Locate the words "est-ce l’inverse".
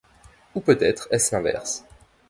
1.11-1.85